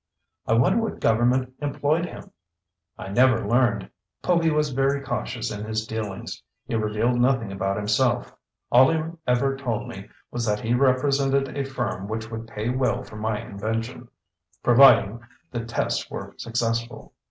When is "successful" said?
16.35-17.13